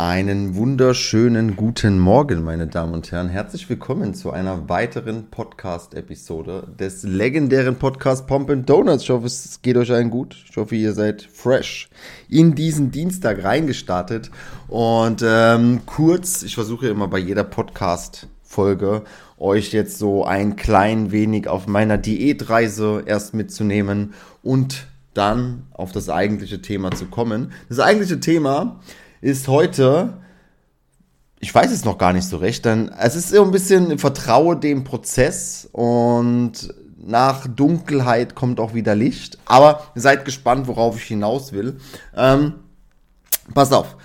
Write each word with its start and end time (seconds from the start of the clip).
Einen 0.00 0.54
wunderschönen 0.54 1.56
guten 1.56 1.98
Morgen, 1.98 2.44
meine 2.44 2.68
Damen 2.68 2.94
und 2.94 3.10
Herren. 3.10 3.28
Herzlich 3.28 3.68
willkommen 3.68 4.14
zu 4.14 4.30
einer 4.30 4.68
weiteren 4.68 5.28
Podcast-Episode 5.28 6.68
des 6.78 7.02
legendären 7.02 7.74
Podcast 7.74 8.28
Pomp 8.28 8.48
and 8.48 8.70
Donuts. 8.70 9.02
Ich 9.02 9.10
hoffe, 9.10 9.26
es 9.26 9.60
geht 9.60 9.76
euch 9.76 9.90
allen 9.90 10.10
gut. 10.10 10.36
Ich 10.48 10.56
hoffe, 10.56 10.76
ihr 10.76 10.92
seid 10.92 11.22
fresh 11.22 11.90
in 12.28 12.54
diesen 12.54 12.92
Dienstag 12.92 13.42
reingestartet. 13.42 14.30
Und 14.68 15.24
ähm, 15.26 15.80
kurz, 15.84 16.44
ich 16.44 16.54
versuche 16.54 16.86
immer 16.86 17.08
bei 17.08 17.18
jeder 17.18 17.42
Podcast-Folge 17.42 19.02
euch 19.36 19.72
jetzt 19.72 19.98
so 19.98 20.24
ein 20.24 20.54
klein 20.54 21.10
wenig 21.10 21.48
auf 21.48 21.66
meiner 21.66 21.98
Diätreise 21.98 23.02
erst 23.04 23.34
mitzunehmen 23.34 24.14
und 24.44 24.86
dann 25.14 25.64
auf 25.72 25.90
das 25.90 26.08
eigentliche 26.08 26.62
Thema 26.62 26.92
zu 26.92 27.06
kommen. 27.06 27.50
Das 27.68 27.80
eigentliche 27.80 28.20
Thema 28.20 28.78
ist 29.20 29.48
heute, 29.48 30.18
ich 31.40 31.54
weiß 31.54 31.70
es 31.70 31.84
noch 31.84 31.98
gar 31.98 32.12
nicht 32.12 32.28
so 32.28 32.36
recht, 32.36 32.66
dann 32.66 32.88
es 32.98 33.16
ist 33.16 33.30
so 33.30 33.42
ein 33.42 33.50
bisschen, 33.50 33.98
vertraue 33.98 34.56
dem 34.56 34.84
Prozess 34.84 35.68
und 35.72 36.74
nach 36.96 37.46
Dunkelheit 37.46 38.34
kommt 38.34 38.60
auch 38.60 38.74
wieder 38.74 38.94
Licht. 38.94 39.38
Aber 39.46 39.82
seid 39.94 40.24
gespannt, 40.24 40.66
worauf 40.66 40.96
ich 40.96 41.04
hinaus 41.04 41.52
will. 41.52 41.80
Ähm, 42.16 42.54
passt 43.54 43.72
auf. 43.72 43.96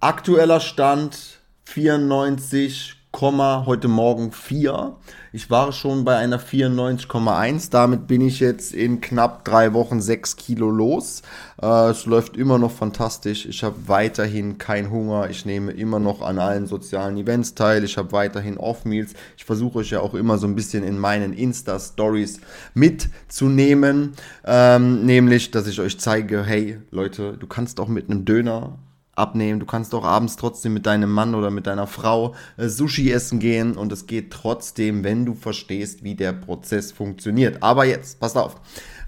Aktueller 0.00 0.60
Stand 0.60 1.40
94 1.64 2.95
heute 3.20 3.88
Morgen 3.88 4.30
4. 4.30 4.94
Ich 5.32 5.48
war 5.48 5.72
schon 5.72 6.04
bei 6.04 6.16
einer 6.16 6.38
94,1. 6.38 7.70
Damit 7.70 8.06
bin 8.06 8.20
ich 8.20 8.40
jetzt 8.40 8.74
in 8.74 9.00
knapp 9.00 9.42
drei 9.42 9.72
Wochen 9.72 10.02
6 10.02 10.36
Kilo 10.36 10.70
los. 10.70 11.22
Äh, 11.62 11.90
es 11.90 12.04
läuft 12.04 12.36
immer 12.36 12.58
noch 12.58 12.72
fantastisch. 12.72 13.46
Ich 13.46 13.64
habe 13.64 13.76
weiterhin 13.86 14.58
keinen 14.58 14.90
Hunger. 14.90 15.30
Ich 15.30 15.46
nehme 15.46 15.72
immer 15.72 15.98
noch 15.98 16.20
an 16.20 16.38
allen 16.38 16.66
sozialen 16.66 17.16
Events 17.16 17.54
teil. 17.54 17.84
Ich 17.84 17.96
habe 17.96 18.12
weiterhin 18.12 18.58
Off-Meals. 18.58 19.14
Ich 19.38 19.46
versuche 19.46 19.78
euch 19.78 19.90
ja 19.90 20.00
auch 20.00 20.12
immer 20.12 20.36
so 20.36 20.46
ein 20.46 20.54
bisschen 20.54 20.84
in 20.84 20.98
meinen 20.98 21.32
Insta-Stories 21.32 22.40
mitzunehmen. 22.74 24.12
Ähm, 24.44 25.06
nämlich, 25.06 25.50
dass 25.50 25.66
ich 25.66 25.80
euch 25.80 25.98
zeige, 25.98 26.44
hey 26.44 26.80
Leute, 26.90 27.38
du 27.38 27.46
kannst 27.46 27.80
auch 27.80 27.88
mit 27.88 28.10
einem 28.10 28.26
Döner 28.26 28.78
abnehmen. 29.16 29.60
Du 29.60 29.66
kannst 29.66 29.94
auch 29.94 30.04
abends 30.04 30.36
trotzdem 30.36 30.74
mit 30.74 30.86
deinem 30.86 31.10
Mann 31.10 31.34
oder 31.34 31.50
mit 31.50 31.66
deiner 31.66 31.86
Frau 31.86 32.34
äh, 32.56 32.68
Sushi 32.68 33.10
essen 33.10 33.40
gehen 33.40 33.76
und 33.76 33.90
es 33.92 34.06
geht 34.06 34.30
trotzdem, 34.30 35.04
wenn 35.04 35.24
du 35.24 35.34
verstehst, 35.34 36.04
wie 36.04 36.14
der 36.14 36.32
Prozess 36.32 36.92
funktioniert. 36.92 37.62
Aber 37.62 37.84
jetzt, 37.84 38.20
passt 38.20 38.36
auf. 38.36 38.56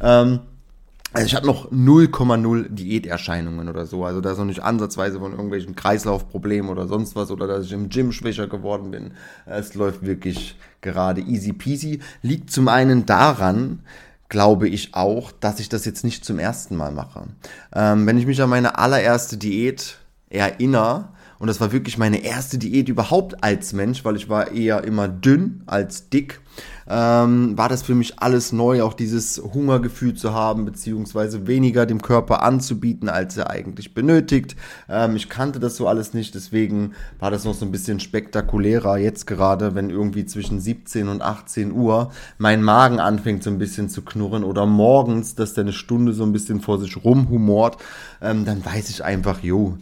Ähm, 0.00 0.40
also 1.12 1.26
ich 1.26 1.34
hatte 1.34 1.46
noch 1.46 1.72
0,0 1.72 2.68
Diäterscheinungen 2.68 3.68
oder 3.68 3.86
so. 3.86 4.04
Also 4.04 4.20
da 4.20 4.32
ist 4.32 4.38
noch 4.38 4.44
nicht 4.44 4.62
ansatzweise 4.62 5.18
von 5.18 5.32
irgendwelchen 5.32 5.74
Kreislaufproblemen 5.74 6.70
oder 6.70 6.86
sonst 6.86 7.16
was 7.16 7.30
oder 7.30 7.46
dass 7.46 7.64
ich 7.64 7.72
im 7.72 7.88
Gym 7.88 8.12
schwächer 8.12 8.46
geworden 8.46 8.90
bin. 8.90 9.12
Es 9.46 9.74
läuft 9.74 10.04
wirklich 10.04 10.56
gerade 10.82 11.22
easy 11.22 11.54
peasy. 11.54 12.00
Liegt 12.20 12.50
zum 12.50 12.68
einen 12.68 13.06
daran, 13.06 13.80
glaube 14.28 14.68
ich 14.68 14.94
auch, 14.94 15.32
dass 15.32 15.60
ich 15.60 15.68
das 15.68 15.84
jetzt 15.84 16.04
nicht 16.04 16.24
zum 16.24 16.38
ersten 16.38 16.76
Mal 16.76 16.92
mache. 16.92 17.24
Ähm, 17.74 18.06
wenn 18.06 18.18
ich 18.18 18.26
mich 18.26 18.40
an 18.42 18.50
meine 18.50 18.78
allererste 18.78 19.36
Diät 19.36 19.98
erinnere, 20.28 21.08
und 21.38 21.46
das 21.46 21.60
war 21.60 21.72
wirklich 21.72 21.98
meine 21.98 22.24
erste 22.24 22.58
Diät 22.58 22.88
überhaupt 22.88 23.44
als 23.44 23.72
Mensch, 23.72 24.04
weil 24.04 24.16
ich 24.16 24.28
war 24.28 24.52
eher 24.52 24.84
immer 24.84 25.08
dünn 25.08 25.62
als 25.66 26.08
dick. 26.08 26.40
Ähm, 26.90 27.56
war 27.56 27.68
das 27.68 27.82
für 27.82 27.94
mich 27.94 28.18
alles 28.18 28.50
neu, 28.50 28.82
auch 28.82 28.94
dieses 28.94 29.38
Hungergefühl 29.38 30.14
zu 30.14 30.32
haben, 30.32 30.64
beziehungsweise 30.64 31.46
weniger 31.46 31.86
dem 31.86 32.02
Körper 32.02 32.42
anzubieten, 32.42 33.08
als 33.08 33.36
er 33.36 33.50
eigentlich 33.50 33.94
benötigt. 33.94 34.56
Ähm, 34.88 35.14
ich 35.14 35.28
kannte 35.28 35.60
das 35.60 35.76
so 35.76 35.86
alles 35.86 36.14
nicht, 36.14 36.34
deswegen 36.34 36.94
war 37.20 37.30
das 37.30 37.44
noch 37.44 37.54
so 37.54 37.66
ein 37.66 37.70
bisschen 37.70 38.00
spektakulärer 38.00 38.96
jetzt 38.96 39.26
gerade, 39.26 39.74
wenn 39.74 39.90
irgendwie 39.90 40.24
zwischen 40.24 40.60
17 40.60 41.08
und 41.08 41.22
18 41.22 41.72
Uhr 41.72 42.10
mein 42.38 42.62
Magen 42.62 42.98
anfängt 42.98 43.44
so 43.44 43.50
ein 43.50 43.58
bisschen 43.58 43.88
zu 43.88 44.02
knurren 44.02 44.42
oder 44.42 44.66
morgens, 44.66 45.34
dass 45.34 45.54
der 45.54 45.64
eine 45.64 45.72
Stunde 45.72 46.14
so 46.14 46.24
ein 46.24 46.32
bisschen 46.32 46.60
vor 46.60 46.80
sich 46.80 47.04
rumhumort, 47.04 47.76
ähm, 48.22 48.44
dann 48.44 48.64
weiß 48.64 48.88
ich 48.88 49.04
einfach, 49.04 49.42
jo, 49.42 49.76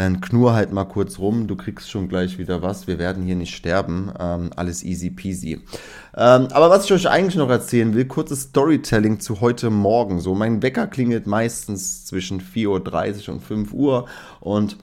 dann 0.00 0.20
knurr 0.20 0.54
halt 0.54 0.72
mal 0.72 0.84
kurz 0.84 1.18
rum, 1.18 1.46
du 1.46 1.56
kriegst 1.56 1.90
schon 1.90 2.08
gleich 2.08 2.38
wieder 2.38 2.62
was, 2.62 2.86
wir 2.86 2.98
werden 2.98 3.22
hier 3.22 3.36
nicht 3.36 3.54
sterben, 3.54 4.10
ähm, 4.18 4.50
alles 4.56 4.82
easy 4.82 5.10
peasy. 5.10 5.60
Ähm, 6.16 6.48
aber 6.52 6.70
was 6.70 6.86
ich 6.86 6.92
euch 6.92 7.08
eigentlich 7.08 7.36
noch 7.36 7.50
erzählen 7.50 7.94
will, 7.94 8.06
kurzes 8.06 8.42
Storytelling 8.44 9.20
zu 9.20 9.40
heute 9.42 9.68
Morgen. 9.68 10.18
So, 10.20 10.34
mein 10.34 10.62
Wecker 10.62 10.86
klingelt 10.86 11.26
meistens 11.26 12.06
zwischen 12.06 12.40
4.30 12.40 13.28
Uhr 13.28 13.34
und 13.34 13.40
5 13.42 13.72
Uhr 13.74 14.06
und 14.40 14.78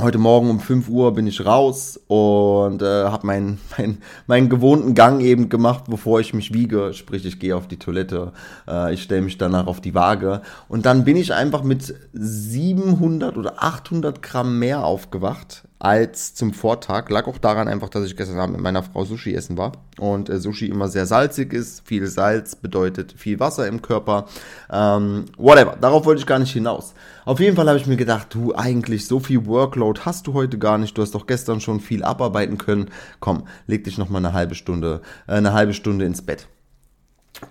Heute 0.00 0.18
Morgen 0.18 0.48
um 0.48 0.60
5 0.60 0.88
Uhr 0.90 1.12
bin 1.12 1.26
ich 1.26 1.44
raus 1.44 1.98
und 2.06 2.82
äh, 2.82 3.04
habe 3.06 3.26
meinen 3.26 3.60
mein, 3.76 3.98
mein 4.28 4.48
gewohnten 4.48 4.94
Gang 4.94 5.20
eben 5.20 5.48
gemacht, 5.48 5.84
bevor 5.88 6.20
ich 6.20 6.32
mich 6.32 6.54
wiege. 6.54 6.94
Sprich, 6.94 7.26
ich 7.26 7.40
gehe 7.40 7.56
auf 7.56 7.66
die 7.66 7.80
Toilette, 7.80 8.32
äh, 8.68 8.94
ich 8.94 9.02
stelle 9.02 9.22
mich 9.22 9.38
danach 9.38 9.66
auf 9.66 9.80
die 9.80 9.94
Waage. 9.94 10.42
Und 10.68 10.86
dann 10.86 11.02
bin 11.02 11.16
ich 11.16 11.34
einfach 11.34 11.64
mit 11.64 11.96
700 12.12 13.36
oder 13.36 13.60
800 13.60 14.22
Gramm 14.22 14.60
mehr 14.60 14.84
aufgewacht 14.84 15.67
als 15.78 16.34
zum 16.34 16.52
Vortag. 16.52 17.08
Lag 17.08 17.26
auch 17.26 17.38
daran 17.38 17.68
einfach, 17.68 17.88
dass 17.88 18.04
ich 18.04 18.16
gestern 18.16 18.38
Abend 18.38 18.56
mit 18.56 18.62
meiner 18.62 18.82
Frau 18.82 19.04
Sushi 19.04 19.34
essen 19.34 19.56
war. 19.56 19.72
Und 19.98 20.28
äh, 20.28 20.40
Sushi 20.40 20.66
immer 20.66 20.88
sehr 20.88 21.06
salzig 21.06 21.52
ist. 21.52 21.86
Viel 21.86 22.06
Salz 22.06 22.56
bedeutet 22.56 23.14
viel 23.16 23.38
Wasser 23.40 23.66
im 23.68 23.82
Körper. 23.82 24.26
Ähm, 24.70 25.26
whatever. 25.36 25.76
Darauf 25.80 26.04
wollte 26.04 26.20
ich 26.20 26.26
gar 26.26 26.38
nicht 26.38 26.52
hinaus. 26.52 26.94
Auf 27.24 27.40
jeden 27.40 27.56
Fall 27.56 27.68
habe 27.68 27.78
ich 27.78 27.86
mir 27.86 27.96
gedacht, 27.96 28.28
du 28.34 28.54
eigentlich 28.54 29.06
so 29.06 29.20
viel 29.20 29.46
Workload 29.46 30.00
hast 30.04 30.26
du 30.26 30.34
heute 30.34 30.58
gar 30.58 30.78
nicht. 30.78 30.96
Du 30.96 31.02
hast 31.02 31.14
doch 31.14 31.26
gestern 31.26 31.60
schon 31.60 31.80
viel 31.80 32.02
abarbeiten 32.02 32.58
können. 32.58 32.90
Komm, 33.20 33.46
leg 33.66 33.84
dich 33.84 33.98
noch 33.98 34.08
mal 34.08 34.18
eine 34.18 34.32
halbe 34.32 34.54
Stunde, 34.54 35.02
äh, 35.26 35.32
eine 35.32 35.52
halbe 35.52 35.74
Stunde 35.74 36.04
ins 36.04 36.22
Bett. 36.22 36.48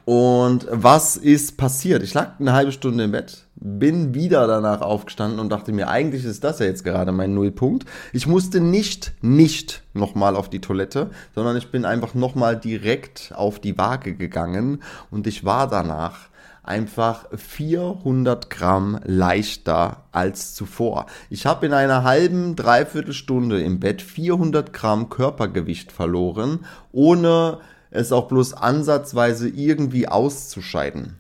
Und 0.06 0.68
was 0.70 1.18
ist 1.18 1.58
passiert? 1.58 2.04
Ich 2.04 2.14
lag 2.14 2.40
eine 2.40 2.54
halbe 2.54 2.72
Stunde 2.72 3.06
im 3.06 3.12
Bett, 3.12 3.47
bin 3.60 4.14
wieder 4.14 4.48
danach 4.48 4.82
aufgestanden 4.82 5.40
und 5.40 5.50
dachte 5.50 5.72
mir, 5.72 5.88
eigentlich 5.90 6.26
ist 6.26 6.44
das 6.44 6.60
ja 6.60 6.66
jetzt 6.66 6.84
gerade 6.84 7.12
mein 7.12 7.34
Nullpunkt. 7.34 7.86
Ich 8.14 8.28
musste 8.28 8.62
nicht, 8.62 9.14
nicht 9.22 9.84
nochmal 9.94 10.36
auf 10.36 10.50
die 10.50 10.62
Toilette, 10.62 11.10
sondern 11.34 11.58
ich 11.58 11.72
bin 11.72 11.86
einfach 11.86 12.14
nochmal 12.14 12.58
direkt 12.58 13.34
auf 13.36 13.60
die 13.60 13.78
Waage 13.78 14.16
gegangen 14.16 14.84
und 15.10 15.28
ich 15.28 15.44
war 15.44 15.68
danach 15.68 16.30
einfach 16.64 17.26
400 17.36 18.50
Gramm 18.50 19.00
leichter 19.06 20.04
als 20.12 20.54
zuvor. 20.54 21.08
Ich 21.30 21.46
habe 21.46 21.66
in 21.66 21.74
einer 21.74 22.04
halben, 22.04 22.56
dreiviertel 22.56 23.14
Stunde 23.14 23.62
im 23.62 23.80
Bett 23.80 24.02
400 24.02 24.74
Gramm 24.74 25.10
Körpergewicht 25.10 25.92
verloren, 25.92 26.66
ohne 26.92 27.60
es 27.90 28.12
auch 28.12 28.28
bloß 28.28 28.54
ansatzweise 28.54 29.48
irgendwie 29.48 30.08
auszuscheiden. 30.08 31.16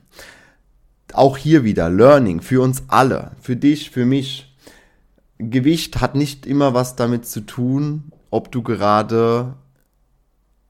Auch 1.13 1.37
hier 1.37 1.63
wieder 1.63 1.89
Learning 1.89 2.41
für 2.41 2.61
uns 2.61 2.83
alle, 2.87 3.31
für 3.41 3.55
dich, 3.55 3.91
für 3.91 4.05
mich. 4.05 4.55
Gewicht 5.39 6.01
hat 6.01 6.15
nicht 6.15 6.45
immer 6.45 6.73
was 6.73 6.95
damit 6.95 7.25
zu 7.27 7.41
tun, 7.41 8.11
ob 8.31 8.51
du 8.51 8.63
gerade 8.63 9.53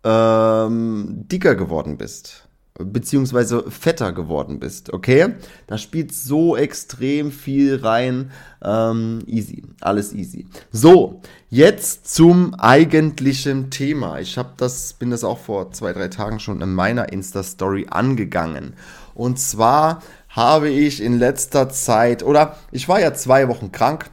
ähm, 0.03 1.25
dicker 1.28 1.56
geworden 1.56 1.98
bist 1.98 2.48
beziehungsweise 2.80 3.70
fetter 3.70 4.14
geworden 4.14 4.59
bist, 4.59 4.94
okay? 4.94 5.36
Da 5.68 5.78
spielt 5.78 6.14
so 6.14 6.56
extrem 6.56 7.31
viel 7.31 7.78
rein. 7.78 8.31
Ähm, 8.64 9.24
easy, 9.25 9.64
alles 9.81 10.14
easy. 10.14 10.46
So, 10.72 11.22
jetzt 11.50 12.14
zum 12.14 12.54
eigentlichen 12.56 13.69
Thema. 13.69 14.19
Ich 14.19 14.38
habe 14.38 14.50
das, 14.58 14.94
bin 14.94 15.09
das 15.09 15.24
auch 15.24 15.40
vor 15.40 15.72
zwei, 15.72 15.94
drei 15.94 16.08
Tagen 16.08 16.40
schon 16.40 16.62
in 16.62 16.74
meiner 16.74 17.12
Insta-Story 17.12 17.88
angegangen. 17.90 18.74
Und 19.14 19.40
zwar 19.40 20.04
habe 20.38 20.70
ich 20.70 21.02
in 21.02 21.18
letzter 21.18 21.68
Zeit, 21.68 22.22
oder 22.22 22.56
ich 22.72 22.88
war 22.88 23.02
ja 23.02 23.14
zwei 23.14 23.48
Wochen 23.48 23.72
krank. 23.72 24.12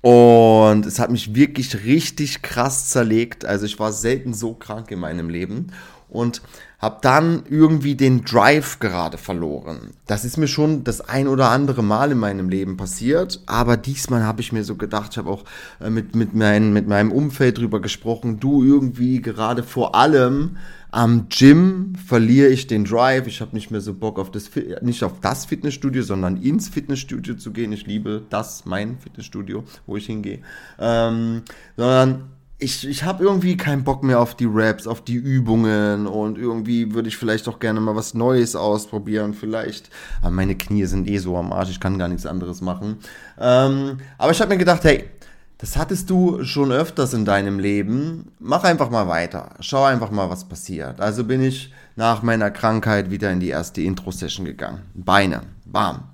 Und 0.00 0.84
es 0.84 0.98
hat 0.98 1.10
mich 1.10 1.34
wirklich 1.34 1.84
richtig 1.84 2.42
krass 2.42 2.90
zerlegt. 2.90 3.44
Also 3.44 3.64
ich 3.64 3.78
war 3.78 3.92
selten 3.92 4.34
so 4.34 4.54
krank 4.54 4.90
in 4.90 4.98
meinem 4.98 5.30
Leben 5.30 5.72
und 6.08 6.42
habe 6.78 6.98
dann 7.00 7.44
irgendwie 7.48 7.94
den 7.94 8.24
Drive 8.24 8.78
gerade 8.78 9.16
verloren. 9.16 9.92
Das 10.06 10.24
ist 10.24 10.36
mir 10.36 10.48
schon 10.48 10.84
das 10.84 11.00
ein 11.00 11.28
oder 11.28 11.48
andere 11.50 11.82
Mal 11.82 12.12
in 12.12 12.18
meinem 12.18 12.48
Leben 12.48 12.76
passiert, 12.76 13.42
aber 13.46 13.76
diesmal 13.76 14.24
habe 14.24 14.42
ich 14.42 14.52
mir 14.52 14.64
so 14.64 14.76
gedacht, 14.76 15.12
ich 15.12 15.18
habe 15.18 15.30
auch 15.30 15.44
äh, 15.80 15.88
mit, 15.88 16.14
mit, 16.14 16.34
mein, 16.34 16.72
mit 16.72 16.86
meinem 16.86 17.10
Umfeld 17.10 17.58
drüber 17.58 17.80
gesprochen, 17.80 18.38
du 18.38 18.62
irgendwie 18.62 19.22
gerade 19.22 19.62
vor 19.62 19.94
allem 19.94 20.56
am 20.94 21.28
Gym 21.28 21.94
verliere 22.06 22.50
ich 22.50 22.68
den 22.68 22.84
Drive. 22.84 23.26
Ich 23.26 23.40
habe 23.40 23.56
nicht 23.56 23.72
mehr 23.72 23.80
so 23.80 23.94
Bock 23.94 24.16
auf 24.16 24.30
das, 24.30 24.48
nicht 24.80 25.02
auf 25.02 25.18
das 25.20 25.44
Fitnessstudio, 25.44 26.04
sondern 26.04 26.36
ins 26.40 26.68
Fitnessstudio 26.68 27.34
zu 27.34 27.50
gehen. 27.50 27.72
Ich 27.72 27.86
liebe 27.86 28.22
das, 28.30 28.64
mein 28.64 28.98
Fitnessstudio, 29.00 29.64
wo 29.86 29.96
ich 29.96 30.06
hingehe. 30.06 30.38
Ähm, 30.78 31.42
sondern 31.76 32.28
ich, 32.58 32.86
ich 32.86 33.04
habe 33.04 33.24
irgendwie 33.24 33.56
keinen 33.56 33.84
Bock 33.84 34.02
mehr 34.02 34.20
auf 34.20 34.34
die 34.34 34.48
Raps, 34.48 34.86
auf 34.86 35.02
die 35.02 35.14
Übungen 35.14 36.06
und 36.06 36.38
irgendwie 36.38 36.94
würde 36.94 37.08
ich 37.08 37.16
vielleicht 37.16 37.48
auch 37.48 37.58
gerne 37.58 37.80
mal 37.80 37.96
was 37.96 38.14
Neues 38.14 38.56
ausprobieren, 38.56 39.34
vielleicht. 39.34 39.90
Aber 40.22 40.30
meine 40.30 40.54
Knie 40.54 40.86
sind 40.86 41.08
eh 41.08 41.18
so 41.18 41.36
am 41.36 41.52
Arsch, 41.52 41.70
ich 41.70 41.80
kann 41.80 41.98
gar 41.98 42.08
nichts 42.08 42.26
anderes 42.26 42.60
machen. 42.60 42.98
Ähm, 43.38 43.98
aber 44.18 44.32
ich 44.32 44.40
habe 44.40 44.50
mir 44.50 44.58
gedacht, 44.58 44.84
hey, 44.84 45.04
das 45.58 45.76
hattest 45.76 46.10
du 46.10 46.44
schon 46.44 46.72
öfters 46.72 47.14
in 47.14 47.24
deinem 47.24 47.58
Leben. 47.58 48.32
Mach 48.38 48.64
einfach 48.64 48.90
mal 48.90 49.08
weiter. 49.08 49.50
Schau 49.60 49.84
einfach 49.84 50.10
mal, 50.10 50.28
was 50.28 50.44
passiert. 50.44 51.00
Also 51.00 51.24
bin 51.24 51.42
ich 51.42 51.72
nach 51.96 52.22
meiner 52.22 52.50
Krankheit 52.50 53.10
wieder 53.10 53.30
in 53.30 53.40
die 53.40 53.48
erste 53.48 53.80
Intro-Session 53.80 54.44
gegangen. 54.44 54.82
Beine. 54.94 55.42
Bam. 55.64 56.13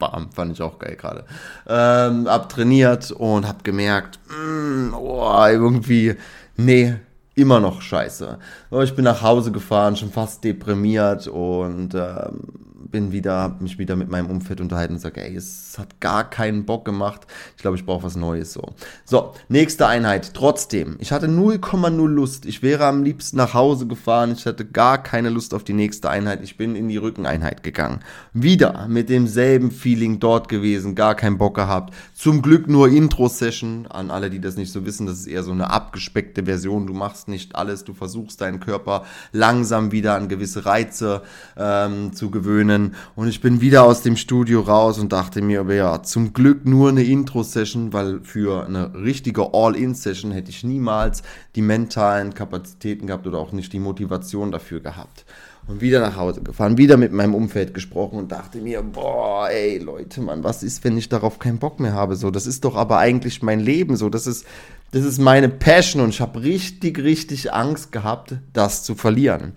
Bam, 0.00 0.32
fand 0.32 0.52
ich 0.52 0.62
auch 0.62 0.80
geil 0.80 0.96
gerade. 0.96 1.24
Ähm, 1.68 2.26
abtrainiert 2.26 3.12
und 3.12 3.46
hab 3.46 3.62
gemerkt, 3.62 4.18
mm, 4.28 4.94
oh, 4.94 5.46
irgendwie, 5.46 6.16
nee, 6.56 6.96
immer 7.36 7.60
noch 7.60 7.80
scheiße. 7.80 8.38
Ich 8.82 8.96
bin 8.96 9.04
nach 9.04 9.22
Hause 9.22 9.52
gefahren, 9.52 9.94
schon 9.94 10.10
fast 10.10 10.42
deprimiert 10.42 11.28
und 11.28 11.94
ähm, 11.94 12.69
bin 12.90 13.12
wieder, 13.12 13.34
habe 13.34 13.62
mich 13.62 13.78
wieder 13.78 13.96
mit 13.96 14.08
meinem 14.08 14.30
Umfeld 14.30 14.60
unterhalten 14.60 14.94
und 14.94 15.00
sage, 15.00 15.22
ey, 15.22 15.34
es 15.34 15.76
hat 15.78 16.00
gar 16.00 16.28
keinen 16.28 16.64
Bock 16.64 16.84
gemacht. 16.84 17.26
Ich 17.56 17.62
glaube, 17.62 17.76
ich 17.76 17.86
brauche 17.86 18.04
was 18.04 18.16
Neues 18.16 18.52
so. 18.52 18.74
So, 19.04 19.34
nächste 19.48 19.86
Einheit. 19.86 20.34
Trotzdem, 20.34 20.96
ich 20.98 21.12
hatte 21.12 21.26
0,0 21.26 22.06
Lust. 22.08 22.46
Ich 22.46 22.62
wäre 22.62 22.86
am 22.86 23.02
liebsten 23.02 23.36
nach 23.36 23.54
Hause 23.54 23.86
gefahren. 23.86 24.32
Ich 24.32 24.46
hatte 24.46 24.64
gar 24.64 25.02
keine 25.02 25.30
Lust 25.30 25.54
auf 25.54 25.64
die 25.64 25.72
nächste 25.72 26.10
Einheit. 26.10 26.40
Ich 26.42 26.56
bin 26.56 26.74
in 26.74 26.88
die 26.88 26.96
Rückeneinheit 26.96 27.62
gegangen. 27.62 28.00
Wieder 28.32 28.86
mit 28.88 29.08
demselben 29.08 29.70
Feeling 29.70 30.18
dort 30.18 30.48
gewesen, 30.48 30.94
gar 30.94 31.14
keinen 31.14 31.38
Bock 31.38 31.54
gehabt. 31.54 31.94
Zum 32.14 32.42
Glück 32.42 32.68
nur 32.68 32.88
Intro-Session. 32.88 33.86
An 33.86 34.10
alle, 34.10 34.30
die 34.30 34.40
das 34.40 34.56
nicht 34.56 34.72
so 34.72 34.84
wissen, 34.84 35.06
das 35.06 35.20
ist 35.20 35.26
eher 35.26 35.42
so 35.42 35.52
eine 35.52 35.70
abgespeckte 35.70 36.44
Version. 36.44 36.86
Du 36.86 36.94
machst 36.94 37.28
nicht 37.28 37.56
alles, 37.56 37.84
du 37.84 37.94
versuchst 37.94 38.40
deinen 38.40 38.60
Körper 38.60 39.04
langsam 39.32 39.92
wieder 39.92 40.14
an 40.14 40.28
gewisse 40.28 40.66
Reize 40.66 41.22
ähm, 41.56 42.12
zu 42.12 42.30
gewöhnen 42.30 42.79
können. 42.80 42.96
Und 43.16 43.28
ich 43.28 43.40
bin 43.40 43.60
wieder 43.60 43.84
aus 43.84 44.02
dem 44.02 44.16
Studio 44.16 44.60
raus 44.60 44.98
und 44.98 45.12
dachte 45.12 45.42
mir, 45.42 45.64
ja, 45.74 46.02
zum 46.02 46.32
Glück 46.32 46.66
nur 46.66 46.88
eine 46.88 47.02
Intro-Session, 47.02 47.92
weil 47.92 48.20
für 48.22 48.66
eine 48.66 48.94
richtige 48.94 49.54
All-In-Session 49.54 50.32
hätte 50.32 50.50
ich 50.50 50.64
niemals 50.64 51.22
die 51.54 51.62
mentalen 51.62 52.34
Kapazitäten 52.34 53.06
gehabt 53.06 53.26
oder 53.26 53.38
auch 53.38 53.52
nicht 53.52 53.72
die 53.72 53.80
Motivation 53.80 54.50
dafür 54.50 54.80
gehabt. 54.80 55.24
Und 55.66 55.82
wieder 55.82 56.00
nach 56.00 56.16
Hause 56.16 56.42
gefahren, 56.42 56.78
wieder 56.78 56.96
mit 56.96 57.12
meinem 57.12 57.34
Umfeld 57.34 57.74
gesprochen 57.74 58.18
und 58.18 58.32
dachte 58.32 58.58
mir, 58.58 58.82
boah, 58.82 59.48
ey, 59.50 59.78
Leute, 59.78 60.20
Mann, 60.20 60.42
was 60.42 60.62
ist, 60.62 60.82
wenn 60.82 60.96
ich 60.96 61.08
darauf 61.08 61.38
keinen 61.38 61.58
Bock 61.58 61.78
mehr 61.78 61.92
habe? 61.92 62.16
So, 62.16 62.30
das 62.30 62.46
ist 62.46 62.64
doch 62.64 62.74
aber 62.74 62.98
eigentlich 62.98 63.42
mein 63.42 63.60
Leben, 63.60 63.94
so, 63.96 64.08
das 64.08 64.26
ist, 64.26 64.46
das 64.90 65.04
ist 65.04 65.20
meine 65.20 65.48
Passion 65.48 66.02
und 66.02 66.08
ich 66.08 66.20
habe 66.20 66.42
richtig, 66.42 66.98
richtig 66.98 67.52
Angst 67.52 67.92
gehabt, 67.92 68.34
das 68.52 68.82
zu 68.82 68.96
verlieren. 68.96 69.52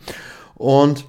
Und 0.55 1.05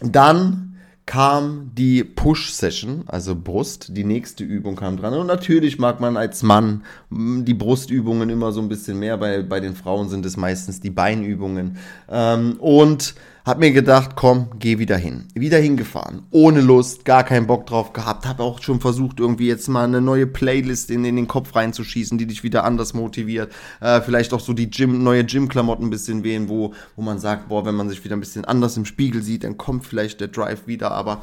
dann 0.00 0.73
kam 1.06 1.70
die 1.74 2.02
Push-Session, 2.02 3.04
also 3.06 3.36
Brust, 3.36 3.96
die 3.96 4.04
nächste 4.04 4.42
Übung 4.42 4.76
kam 4.76 4.96
dran. 4.96 5.14
Und 5.14 5.26
natürlich 5.26 5.78
mag 5.78 6.00
man 6.00 6.16
als 6.16 6.42
Mann 6.42 6.84
hm, 7.10 7.44
die 7.44 7.54
Brustübungen 7.54 8.30
immer 8.30 8.52
so 8.52 8.60
ein 8.60 8.68
bisschen 8.68 8.98
mehr, 8.98 9.18
bei, 9.18 9.42
bei 9.42 9.60
den 9.60 9.74
Frauen 9.74 10.08
sind 10.08 10.24
es 10.24 10.36
meistens 10.36 10.80
die 10.80 10.90
Beinübungen. 10.90 11.76
Ähm, 12.08 12.56
und 12.58 13.14
hab 13.44 13.58
mir 13.58 13.72
gedacht, 13.72 14.12
komm, 14.16 14.48
geh 14.58 14.78
wieder 14.78 14.96
hin. 14.96 15.26
Wieder 15.34 15.58
hingefahren. 15.58 16.22
Ohne 16.30 16.62
Lust, 16.62 17.04
gar 17.04 17.24
keinen 17.24 17.46
Bock 17.46 17.66
drauf 17.66 17.92
gehabt. 17.92 18.26
Hab 18.26 18.40
auch 18.40 18.62
schon 18.62 18.80
versucht, 18.80 19.20
irgendwie 19.20 19.48
jetzt 19.48 19.68
mal 19.68 19.84
eine 19.84 20.00
neue 20.00 20.26
Playlist 20.26 20.90
in, 20.90 21.04
in 21.04 21.16
den 21.16 21.28
Kopf 21.28 21.54
reinzuschießen, 21.54 22.16
die 22.16 22.26
dich 22.26 22.42
wieder 22.42 22.64
anders 22.64 22.94
motiviert. 22.94 23.52
Äh, 23.82 24.00
vielleicht 24.00 24.32
auch 24.32 24.40
so 24.40 24.54
die 24.54 24.70
Gym, 24.70 25.02
neue 25.02 25.24
Gym-Klamotten 25.24 25.84
ein 25.84 25.90
bisschen 25.90 26.24
wählen, 26.24 26.48
wo, 26.48 26.72
wo 26.96 27.02
man 27.02 27.18
sagt, 27.18 27.50
boah, 27.50 27.66
wenn 27.66 27.74
man 27.74 27.90
sich 27.90 28.02
wieder 28.02 28.16
ein 28.16 28.20
bisschen 28.20 28.46
anders 28.46 28.78
im 28.78 28.86
Spiegel 28.86 29.22
sieht, 29.22 29.44
dann 29.44 29.58
kommt 29.58 29.84
vielleicht 29.84 30.20
der 30.22 30.28
Drive 30.28 30.66
wieder. 30.66 30.92
Aber 30.92 31.20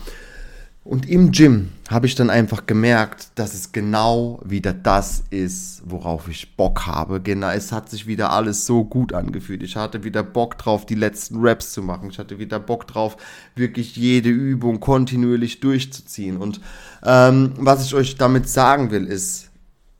und 0.83 1.07
im 1.07 1.31
Gym 1.31 1.69
habe 1.89 2.07
ich 2.07 2.15
dann 2.15 2.31
einfach 2.31 2.65
gemerkt, 2.65 3.29
dass 3.35 3.53
es 3.53 3.71
genau 3.71 4.39
wieder 4.43 4.73
das 4.73 5.23
ist, 5.29 5.83
worauf 5.85 6.27
ich 6.27 6.55
Bock 6.55 6.87
habe. 6.87 7.21
Genau, 7.21 7.49
es 7.49 7.71
hat 7.71 7.89
sich 7.89 8.07
wieder 8.07 8.31
alles 8.31 8.65
so 8.65 8.83
gut 8.83 9.13
angefühlt. 9.13 9.61
Ich 9.61 9.75
hatte 9.75 10.03
wieder 10.03 10.23
Bock 10.23 10.57
drauf, 10.57 10.87
die 10.87 10.95
letzten 10.95 11.35
Raps 11.39 11.73
zu 11.73 11.83
machen. 11.83 12.09
Ich 12.09 12.17
hatte 12.17 12.39
wieder 12.39 12.59
Bock 12.59 12.87
drauf, 12.87 13.17
wirklich 13.55 13.95
jede 13.95 14.29
Übung 14.29 14.79
kontinuierlich 14.79 15.59
durchzuziehen. 15.59 16.37
Und 16.37 16.61
ähm, 17.05 17.53
was 17.57 17.85
ich 17.85 17.93
euch 17.93 18.15
damit 18.15 18.49
sagen 18.49 18.89
will, 18.89 19.05
ist, 19.05 19.51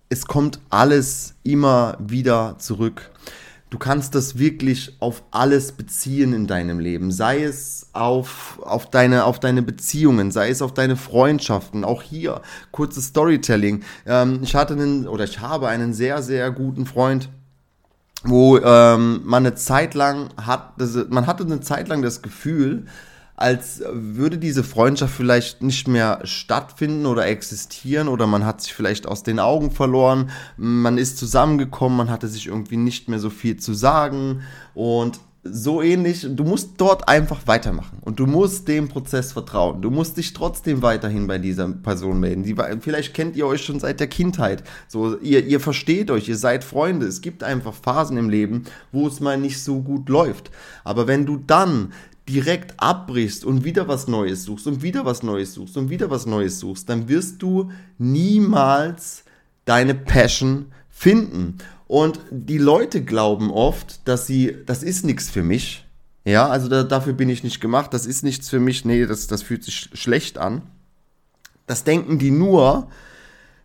es 0.09 0.25
kommt 0.25 0.59
alles 0.71 1.35
immer 1.43 1.95
wieder 1.99 2.55
zurück. 2.57 3.11
Du 3.71 3.79
kannst 3.79 4.15
das 4.15 4.38
wirklich 4.38 4.97
auf 5.00 5.23
alles 5.31 5.71
beziehen 5.71 6.33
in 6.33 6.45
deinem 6.45 6.79
Leben. 6.79 7.09
Sei 7.09 7.41
es 7.41 7.88
auf, 7.94 8.59
auf, 8.62 8.89
deine, 8.89 9.23
auf 9.23 9.39
deine 9.39 9.62
Beziehungen, 9.62 10.29
sei 10.29 10.50
es 10.50 10.62
auf 10.62 10.73
deine 10.73 10.97
Freundschaften. 10.97 11.85
Auch 11.85 12.01
hier, 12.01 12.41
kurzes 12.71 13.06
Storytelling. 13.06 13.83
Ähm, 14.06 14.41
ich 14.44 14.56
hatte 14.56 14.73
einen, 14.73 15.07
oder 15.07 15.23
ich 15.23 15.39
habe 15.39 15.69
einen 15.69 15.94
sehr, 15.94 16.21
sehr 16.21 16.51
guten 16.51 16.85
Freund, 16.85 17.29
wo 18.23 18.57
ähm, 18.57 19.21
man 19.23 19.45
eine 19.45 19.56
Zeit 19.56 19.94
lang 19.94 20.31
hat, 20.35 20.74
man 21.09 21.25
hatte 21.25 21.45
eine 21.45 21.62
Zeit 21.62 21.88
lang 21.88 22.01
das 22.01 22.21
Gefühl, 22.21 22.88
als 23.41 23.81
würde 23.91 24.38
diese 24.38 24.63
Freundschaft 24.63 25.13
vielleicht 25.13 25.63
nicht 25.63 25.88
mehr 25.88 26.21
stattfinden 26.23 27.05
oder 27.05 27.25
existieren 27.25 28.07
oder 28.07 28.27
man 28.27 28.45
hat 28.45 28.61
sich 28.61 28.73
vielleicht 28.73 29.07
aus 29.07 29.23
den 29.23 29.39
Augen 29.39 29.71
verloren, 29.71 30.29
man 30.57 30.97
ist 30.97 31.17
zusammengekommen, 31.17 31.97
man 31.97 32.09
hatte 32.09 32.27
sich 32.27 32.47
irgendwie 32.47 32.77
nicht 32.77 33.09
mehr 33.09 33.19
so 33.19 33.29
viel 33.29 33.57
zu 33.57 33.73
sagen 33.73 34.43
und 34.73 35.19
so 35.43 35.81
ähnlich, 35.81 36.27
du 36.29 36.43
musst 36.43 36.73
dort 36.77 37.07
einfach 37.07 37.47
weitermachen 37.47 37.97
und 38.01 38.19
du 38.19 38.27
musst 38.27 38.67
dem 38.67 38.89
Prozess 38.89 39.31
vertrauen. 39.31 39.81
Du 39.81 39.89
musst 39.89 40.17
dich 40.17 40.33
trotzdem 40.33 40.83
weiterhin 40.83 41.25
bei 41.25 41.39
dieser 41.39 41.67
Person 41.67 42.19
melden. 42.19 42.43
Die, 42.43 42.55
vielleicht 42.79 43.15
kennt 43.15 43.35
ihr 43.35 43.47
euch 43.47 43.63
schon 43.65 43.79
seit 43.79 43.99
der 43.99 44.07
Kindheit. 44.07 44.63
So, 44.88 45.17
ihr, 45.17 45.43
ihr 45.43 45.59
versteht 45.59 46.11
euch, 46.11 46.29
ihr 46.29 46.38
seid 46.38 46.63
Freunde. 46.63 47.07
Es 47.07 47.21
gibt 47.21 47.43
einfach 47.43 47.73
Phasen 47.73 48.17
im 48.17 48.29
Leben, 48.29 48.65
wo 48.91 49.07
es 49.07 49.19
mal 49.19 49.38
nicht 49.38 49.63
so 49.63 49.81
gut 49.81 50.09
läuft. 50.09 50.51
Aber 50.83 51.07
wenn 51.07 51.25
du 51.25 51.38
dann 51.38 51.91
direkt 52.31 52.73
abbrichst 52.77 53.43
und 53.43 53.65
wieder 53.65 53.87
was 53.89 54.07
Neues 54.07 54.43
suchst 54.43 54.65
und 54.65 54.81
wieder 54.81 55.03
was 55.05 55.21
Neues 55.21 55.53
suchst 55.53 55.75
und 55.75 55.89
wieder 55.89 56.09
was 56.09 56.25
Neues 56.25 56.59
suchst, 56.59 56.87
dann 56.87 57.09
wirst 57.09 57.41
du 57.41 57.71
niemals 57.97 59.25
deine 59.65 59.95
Passion 59.95 60.67
finden. 60.89 61.57
Und 61.87 62.21
die 62.31 62.57
Leute 62.57 63.03
glauben 63.03 63.51
oft, 63.51 64.07
dass 64.07 64.27
sie, 64.27 64.55
das 64.65 64.81
ist 64.81 65.03
nichts 65.03 65.29
für 65.29 65.43
mich. 65.43 65.85
Ja, 66.23 66.47
also 66.47 66.69
da, 66.69 66.83
dafür 66.83 67.13
bin 67.13 67.27
ich 67.27 67.43
nicht 67.43 67.59
gemacht, 67.59 67.93
das 67.93 68.05
ist 68.05 68.23
nichts 68.23 68.49
für 68.49 68.59
mich, 68.59 68.85
nee, 68.85 69.05
das, 69.05 69.27
das 69.27 69.41
fühlt 69.41 69.63
sich 69.63 69.89
schlecht 69.93 70.37
an. 70.37 70.61
Das 71.67 71.83
denken 71.83 72.17
die 72.17 72.31
nur, 72.31 72.87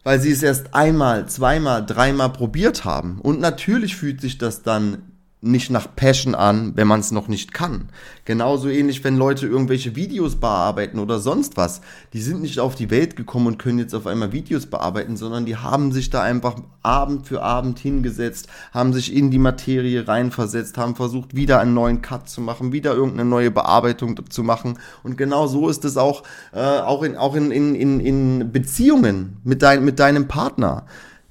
weil 0.02 0.20
sie 0.20 0.32
es 0.32 0.42
erst 0.42 0.74
einmal, 0.74 1.28
zweimal, 1.28 1.86
dreimal 1.86 2.32
probiert 2.32 2.84
haben. 2.84 3.20
Und 3.20 3.40
natürlich 3.40 3.94
fühlt 3.94 4.20
sich 4.20 4.38
das 4.38 4.62
dann 4.62 5.02
nicht 5.42 5.70
nach 5.70 5.94
Passion 5.94 6.34
an, 6.34 6.72
wenn 6.76 6.88
man 6.88 7.00
es 7.00 7.12
noch 7.12 7.28
nicht 7.28 7.52
kann. 7.52 7.90
Genauso 8.24 8.68
ähnlich, 8.68 9.04
wenn 9.04 9.16
Leute 9.16 9.46
irgendwelche 9.46 9.94
Videos 9.94 10.36
bearbeiten 10.36 10.98
oder 10.98 11.20
sonst 11.20 11.56
was. 11.58 11.82
Die 12.14 12.22
sind 12.22 12.40
nicht 12.40 12.58
auf 12.58 12.74
die 12.74 12.90
Welt 12.90 13.16
gekommen 13.16 13.46
und 13.46 13.58
können 13.58 13.78
jetzt 13.78 13.94
auf 13.94 14.06
einmal 14.06 14.32
Videos 14.32 14.66
bearbeiten, 14.66 15.16
sondern 15.16 15.44
die 15.44 15.56
haben 15.56 15.92
sich 15.92 16.08
da 16.08 16.22
einfach 16.22 16.56
Abend 16.82 17.26
für 17.26 17.42
Abend 17.42 17.78
hingesetzt, 17.78 18.48
haben 18.72 18.94
sich 18.94 19.14
in 19.14 19.30
die 19.30 19.38
Materie 19.38 20.08
reinversetzt, 20.08 20.78
haben 20.78 20.96
versucht, 20.96 21.36
wieder 21.36 21.60
einen 21.60 21.74
neuen 21.74 22.00
Cut 22.00 22.28
zu 22.28 22.40
machen, 22.40 22.72
wieder 22.72 22.94
irgendeine 22.94 23.28
neue 23.28 23.50
Bearbeitung 23.50 24.18
zu 24.30 24.42
machen. 24.42 24.78
Und 25.02 25.18
genau 25.18 25.46
so 25.46 25.68
ist 25.68 25.84
es 25.84 25.98
auch, 25.98 26.22
äh, 26.52 26.60
auch, 26.60 27.02
in, 27.02 27.16
auch 27.16 27.34
in, 27.34 27.50
in, 27.50 28.00
in, 28.00 28.52
Beziehungen 28.52 29.36
mit, 29.44 29.62
dein, 29.62 29.84
mit 29.84 29.98
deinem 29.98 30.28
Partner 30.28 30.86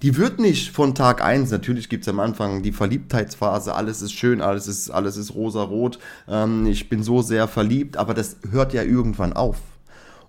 die 0.06 0.18
wird 0.18 0.40
nicht 0.40 0.70
von 0.70 0.94
Tag 0.94 1.24
eins. 1.24 1.50
natürlich 1.50 1.90
gibt 1.90 2.04
es 2.04 2.08
am 2.08 2.20
Anfang 2.20 2.62
die 2.62 2.72
Verliebtheitsphase, 2.72 3.74
alles 3.74 4.04
ist 4.04 4.14
schön, 4.14 4.40
alles 4.40 4.68
ist, 4.68 4.92
alles 4.92 5.18
ist 5.18 5.34
rosa-rot, 5.34 5.98
ähm, 6.28 6.68
ich 6.68 6.90
bin 6.90 7.02
so 7.02 7.24
sehr 7.24 7.48
verliebt, 7.48 7.98
aber 7.98 8.14
das 8.14 8.38
hört 8.52 8.72
ja 8.72 8.84
irgendwann 8.84 9.34
auf. 9.34 9.58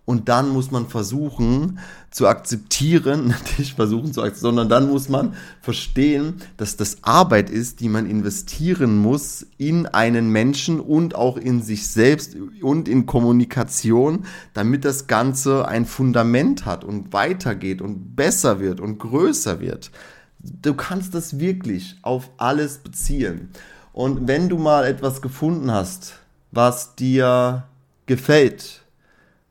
Und 0.06 0.28
dann 0.28 0.50
muss 0.50 0.70
man 0.70 0.86
versuchen 0.86 1.80
zu 2.12 2.28
akzeptieren, 2.28 3.34
nicht 3.58 3.74
versuchen 3.74 4.12
zu 4.12 4.22
akzeptieren, 4.22 4.56
sondern 4.56 4.68
dann 4.68 4.88
muss 4.88 5.08
man 5.08 5.34
verstehen, 5.60 6.36
dass 6.56 6.76
das 6.76 6.98
Arbeit 7.02 7.50
ist, 7.50 7.80
die 7.80 7.88
man 7.88 8.08
investieren 8.08 8.96
muss 8.96 9.44
in 9.58 9.86
einen 9.86 10.30
Menschen 10.30 10.78
und 10.78 11.16
auch 11.16 11.36
in 11.36 11.60
sich 11.60 11.88
selbst 11.88 12.36
und 12.62 12.88
in 12.88 13.06
Kommunikation, 13.06 14.26
damit 14.54 14.84
das 14.84 15.08
Ganze 15.08 15.66
ein 15.66 15.84
Fundament 15.84 16.64
hat 16.64 16.84
und 16.84 17.12
weitergeht 17.12 17.82
und 17.82 18.14
besser 18.14 18.60
wird 18.60 18.80
und 18.80 18.98
größer 18.98 19.58
wird. 19.58 19.90
Du 20.38 20.74
kannst 20.74 21.14
das 21.14 21.40
wirklich 21.40 21.96
auf 22.02 22.30
alles 22.36 22.78
beziehen. 22.78 23.50
Und 23.92 24.28
wenn 24.28 24.48
du 24.48 24.56
mal 24.56 24.84
etwas 24.84 25.20
gefunden 25.20 25.72
hast, 25.72 26.14
was 26.52 26.94
dir 26.94 27.64
gefällt, 28.06 28.85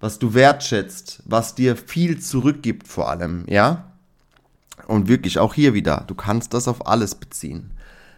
was 0.05 0.19
du 0.19 0.35
wertschätzt, 0.35 1.23
was 1.25 1.55
dir 1.55 1.75
viel 1.75 2.19
zurückgibt 2.19 2.87
vor 2.87 3.09
allem, 3.09 3.43
ja? 3.47 3.91
Und 4.85 5.07
wirklich 5.07 5.39
auch 5.39 5.55
hier 5.55 5.73
wieder, 5.73 6.03
du 6.05 6.13
kannst 6.13 6.53
das 6.53 6.67
auf 6.67 6.85
alles 6.85 7.15
beziehen. 7.15 7.71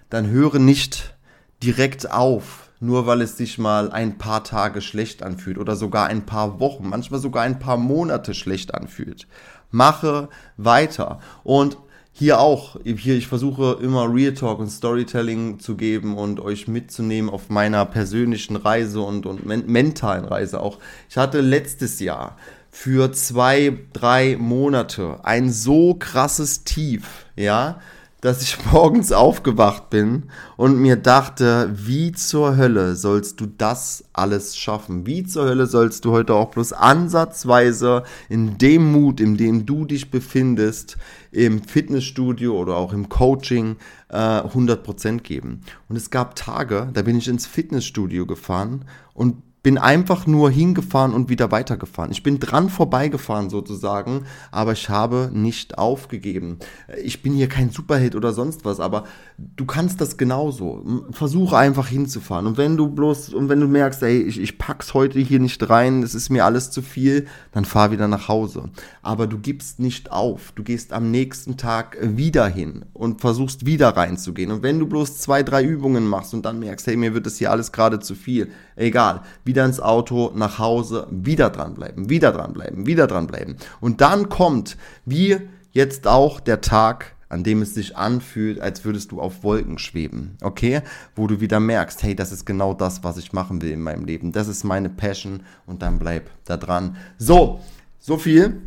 Dann 0.10 0.28
höre 0.28 0.60
nicht 0.60 1.16
direkt 1.64 2.12
auf, 2.12 2.72
nur 2.82 3.08
weil 3.08 3.22
es 3.22 3.38
sich 3.38 3.58
mal 3.58 3.90
ein 3.90 4.18
paar 4.18 4.44
Tage 4.44 4.82
schlecht 4.82 5.24
anfühlt 5.24 5.58
oder 5.58 5.78
sogar 5.78 6.08
ein 6.08 6.26
paar 6.26 6.60
Wochen, 6.60 6.90
manchmal 6.90 7.22
sogar 7.22 7.44
ein 7.44 7.58
paar 7.58 7.78
Monate 7.78 8.34
schlecht 8.34 8.76
anfühlt. 8.76 9.26
Mache 9.72 10.28
weiter. 10.58 11.22
Und 11.46 11.78
hier 12.18 12.40
auch, 12.40 12.78
hier, 12.84 13.16
ich 13.16 13.28
versuche 13.28 13.78
immer 13.80 14.12
Real 14.12 14.34
Talk 14.34 14.58
und 14.58 14.72
Storytelling 14.72 15.60
zu 15.60 15.76
geben 15.76 16.18
und 16.18 16.40
euch 16.40 16.68
mitzunehmen 16.68 17.30
auf 17.30 17.50
meiner 17.50 17.86
persönlichen 17.86 18.56
Reise 18.56 19.02
und, 19.02 19.28
und 19.28 19.46
men 19.46 19.68
mentalen 19.68 20.26
Reise 20.26 20.60
auch. 20.60 20.80
Ich 21.10 21.18
hatte 21.18 21.42
letztes 21.42 22.00
Jahr 22.00 22.36
für 22.72 23.12
zwei, 23.12 23.78
drei 23.94 24.36
Monate 24.36 25.20
ein 25.24 25.52
so 25.52 25.94
krasses 25.94 26.64
Tief, 26.64 27.28
ja, 27.36 27.80
dass 28.22 28.42
ich 28.42 28.58
morgens 28.72 29.12
aufgewacht 29.12 29.90
bin 29.90 30.24
und 30.56 30.80
mir 30.80 30.96
dachte, 30.96 31.72
wie 31.74 32.12
zur 32.12 32.58
Hölle 32.58 32.96
sollst 32.96 33.40
du 33.40 33.46
das 33.46 34.06
alles 34.14 34.58
schaffen? 34.58 35.06
Wie 35.06 35.24
zur 35.24 35.46
Hölle 35.46 35.68
sollst 35.68 36.06
du 36.06 36.12
heute 36.12 36.34
auch 36.34 36.52
bloß 36.52 36.74
ansatzweise 36.74 38.04
in 38.30 38.58
dem 38.58 38.92
Mut, 38.92 39.20
in 39.20 39.38
dem 39.38 39.66
du 39.66 39.86
dich 39.86 40.12
befindest, 40.12 40.98
im 41.32 41.62
Fitnessstudio 41.62 42.58
oder 42.58 42.76
auch 42.76 42.94
im 42.94 43.10
Coaching 43.10 43.78
äh, 44.10 44.16
100% 44.18 45.20
geben? 45.20 45.62
Und 45.90 45.96
es 45.96 46.10
gab 46.10 46.36
Tage, 46.36 46.90
da 46.94 47.02
bin 47.04 47.18
ich 47.18 47.28
ins 47.28 47.46
Fitnessstudio 47.46 48.26
gefahren 48.26 48.86
und 49.14 49.44
bin 49.68 49.78
einfach 49.78 50.26
nur 50.28 50.50
hingefahren 50.50 51.14
und 51.14 51.28
wieder 51.28 51.52
weitergefahren. 51.52 52.10
Ich 52.10 52.24
bin 52.24 52.40
dran 52.40 52.70
vorbeigefahren 52.70 53.50
sozusagen, 53.50 54.24
aber 54.50 54.72
ich 54.72 54.88
habe 54.88 55.30
nicht 55.34 55.78
aufgegeben. 55.78 56.60
Ich 57.04 57.22
bin 57.22 57.34
hier 57.34 57.50
kein 57.50 57.70
Superheld 57.70 58.16
oder 58.16 58.32
sonst 58.32 58.64
was, 58.64 58.80
aber 58.80 59.04
du 59.38 59.66
kannst 59.66 60.00
das 60.00 60.16
genauso. 60.16 60.86
Versuche 61.12 61.58
einfach 61.58 61.90
hinzufahren. 61.90 62.48
Und 62.48 62.56
wenn 62.56 62.78
du 62.78 62.88
bloß, 62.88 63.34
und 63.34 63.50
wenn 63.50 63.60
du 63.60 63.68
merkst, 63.68 64.04
ey, 64.04 64.22
ich, 64.22 64.40
ich 64.40 64.58
pack's 64.58 64.94
heute 64.94 65.20
hier 65.20 65.42
nicht 65.42 65.70
rein, 65.70 66.02
es 66.02 66.16
ist 66.16 66.30
mir 66.30 66.46
alles 66.46 66.72
zu 66.72 66.82
viel, 66.82 67.28
dann 67.52 67.66
fahr 67.66 67.92
wieder 67.92 68.08
nach 68.08 68.30
Hause. 68.30 68.70
Aber 69.02 69.28
du 69.28 69.38
gibst 69.38 69.82
nicht 69.82 70.14
auf. 70.14 70.54
Du 70.56 70.64
gehst 70.64 70.94
am 70.94 71.12
nächsten 71.12 71.58
Tag 71.58 71.98
wieder 72.02 72.48
hin 72.48 72.86
und 72.94 73.20
versuchst 73.20 73.66
wieder 73.66 73.90
reinzugehen. 73.90 74.50
Und 74.54 74.64
wenn 74.64 74.80
du 74.80 74.88
bloß 74.88 75.18
zwei, 75.18 75.44
drei 75.44 75.62
Übungen 75.62 76.08
machst 76.08 76.34
und 76.34 76.46
dann 76.46 76.58
merkst, 76.60 76.88
hey, 76.88 76.96
mir 76.96 77.14
wird 77.14 77.26
das 77.26 77.36
hier 77.36 77.52
alles 77.52 77.74
gerade 77.74 78.00
zu 78.00 78.16
viel, 78.16 78.50
egal, 78.78 79.24
wieder 79.44 79.57
wieder 79.58 79.66
ins 79.66 79.80
Auto, 79.80 80.32
nach 80.36 80.60
Hause, 80.60 81.08
wieder 81.10 81.50
dranbleiben, 81.50 82.12
wieder 82.12 82.32
dranbleiben, 82.32 82.86
wieder 82.86 83.08
dranbleiben. 83.08 83.56
Und 83.82 84.02
dann 84.02 84.30
kommt, 84.30 84.78
wie 85.04 85.38
jetzt 85.72 86.06
auch 86.06 86.40
der 86.40 86.62
Tag, 86.62 87.16
an 87.28 87.44
dem 87.44 87.64
es 87.64 87.74
sich 87.74 87.98
anfühlt, 87.98 88.62
als 88.62 88.86
würdest 88.86 89.12
du 89.12 89.20
auf 89.20 89.42
Wolken 89.42 89.80
schweben, 89.80 90.38
okay? 90.44 90.84
Wo 91.16 91.26
du 91.26 91.42
wieder 91.42 91.60
merkst, 91.60 92.04
hey, 92.04 92.16
das 92.16 92.32
ist 92.32 92.46
genau 92.46 92.76
das, 92.76 93.04
was 93.04 93.18
ich 93.18 93.34
machen 93.34 93.64
will 93.64 93.72
in 93.72 93.82
meinem 93.82 94.06
Leben. 94.06 94.32
Das 94.32 94.48
ist 94.48 94.64
meine 94.64 94.90
Passion 94.90 95.42
und 95.66 95.82
dann 95.82 95.98
bleib 95.98 96.30
da 96.46 96.56
dran. 96.56 96.96
So, 97.18 97.60
so 97.98 98.20
viel 98.20 98.62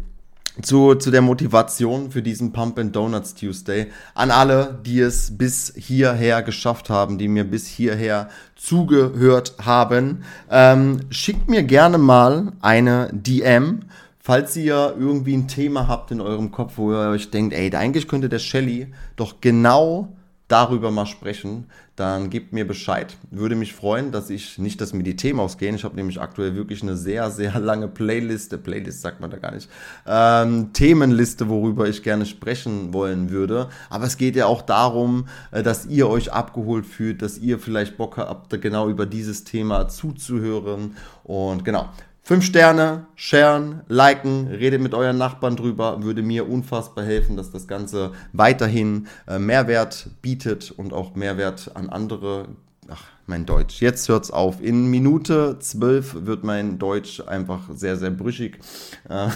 zu, 0.63 0.95
zu 0.95 1.11
der 1.11 1.23
Motivation 1.23 2.11
für 2.11 2.23
diesen 2.23 2.53
Pump 2.53 2.79
and 2.79 2.95
Donuts 2.95 3.35
Tuesday. 3.35 3.87
An 4.15 4.31
alle, 4.31 4.79
die 4.85 5.01
es 5.01 5.37
bis 5.37 5.73
hierher 5.77 6.43
geschafft 6.43 6.91
haben, 6.91 7.19
die 7.19 7.29
mir 7.29 7.45
bis 7.45 7.67
hierher 7.67 8.29
zugehört 8.57 9.55
haben, 9.65 10.25
ähm, 10.51 11.01
schickt 11.11 11.49
mir 11.49 11.63
gerne 11.63 11.99
mal 11.99 12.53
eine 12.61 13.11
DM. 13.13 13.81
Falls 14.19 14.57
ihr 14.57 14.95
irgendwie 14.99 15.37
ein 15.37 15.49
Thema 15.49 15.89
habt 15.89 16.11
in 16.11 16.21
eurem 16.21 16.51
Kopf, 16.51 16.75
wo 16.77 16.93
ihr 16.93 17.11
euch 17.11 17.31
denkt, 17.31 17.55
ey, 17.55 17.75
eigentlich 17.75 18.07
könnte 18.07 18.29
der 18.29 18.39
Shelly 18.39 18.89
doch 19.17 19.41
genau 19.41 20.09
darüber 20.51 20.91
mal 20.91 21.07
sprechen, 21.07 21.67
dann 21.97 22.31
gebt 22.31 22.53
mir 22.53 22.67
Bescheid. 22.67 23.17
Würde 23.31 23.55
mich 23.55 23.75
freuen, 23.75 24.11
dass 24.11 24.31
ich 24.31 24.59
nicht, 24.59 24.81
die 24.81 25.17
Themen 25.17 25.39
ausgehen. 25.39 25.75
Ich 25.75 25.85
habe 25.85 25.97
nämlich 25.97 26.21
aktuell 26.21 26.55
wirklich 26.55 26.83
eine 26.83 26.97
sehr, 26.97 27.31
sehr 27.31 27.59
lange 27.61 27.89
Playliste, 27.89 28.59
Playlist 28.59 29.03
sagt 29.03 29.21
man 29.21 29.31
da 29.31 29.37
gar 29.37 29.53
nicht, 29.53 29.69
ähm, 30.07 30.73
Themenliste, 30.73 31.49
worüber 31.49 31.89
ich 31.89 32.03
gerne 32.03 32.27
sprechen 32.27 32.93
wollen 32.95 33.31
würde. 33.31 33.69
Aber 33.91 34.05
es 34.07 34.17
geht 34.17 34.35
ja 34.35 34.47
auch 34.47 34.63
darum, 34.63 35.29
äh, 35.51 35.63
dass 35.63 35.87
ihr 35.87 36.09
euch 36.09 36.33
abgeholt 36.33 36.87
fühlt, 36.87 37.23
dass 37.23 37.39
ihr 37.39 37.59
vielleicht 37.59 37.97
Bock 37.97 38.17
habt, 38.17 38.61
genau 38.61 38.89
über 38.89 39.07
dieses 39.07 39.45
Thema 39.45 39.89
zuzuhören. 39.89 40.97
Und 41.23 41.65
genau, 41.65 41.91
Fünf 42.31 42.45
Sterne, 42.45 43.09
sharen, 43.17 43.81
liken, 43.89 44.47
redet 44.47 44.81
mit 44.81 44.95
euren 44.95 45.19
Nachbarn 45.19 45.57
drüber, 45.57 46.05
würde 46.05 46.23
mir 46.23 46.49
unfassbar 46.49 47.05
helfen, 47.05 47.37
dass 47.37 47.51
das 47.51 47.67
Ganze 47.67 48.13
weiterhin 48.33 49.09
äh, 49.27 49.41
Mehrwert 49.41 50.11
bietet 50.23 50.71
und 50.71 50.93
auch 50.93 51.17
Mehrwert 51.17 51.73
an 51.75 51.91
andere. 51.91 52.47
Ach, 52.89 53.03
mein 53.27 53.47
Deutsch. 53.47 53.81
Jetzt 53.81 54.09
hört's 54.09 54.31
auf. 54.31 54.63
In 54.63 54.93
Minute 54.93 55.59
zwölf 55.59 56.15
wird 56.25 56.45
mein 56.45 56.79
Deutsch 56.79 57.21
einfach 57.21 57.63
sehr, 57.75 57.97
sehr 57.97 58.13
brüchig. 58.13 58.61
Äh, 59.09 59.31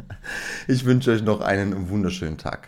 ich 0.66 0.84
wünsche 0.84 1.12
euch 1.12 1.22
noch 1.22 1.40
einen 1.40 1.88
wunderschönen 1.88 2.36
Tag. 2.36 2.66